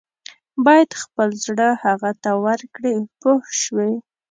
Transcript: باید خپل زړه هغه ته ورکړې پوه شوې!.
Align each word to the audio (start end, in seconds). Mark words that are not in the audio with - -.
باید 0.65 0.89
خپل 1.01 1.29
زړه 1.45 1.69
هغه 1.83 2.11
ته 2.23 2.31
ورکړې 2.45 2.93
پوه 3.21 3.43
شوې!. 3.61 3.91